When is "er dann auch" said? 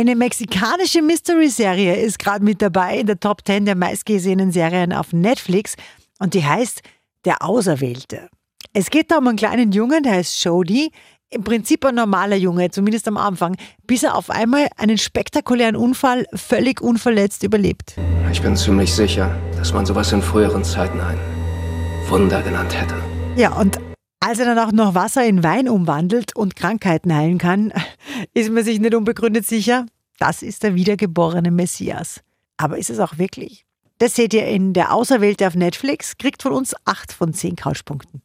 24.38-24.72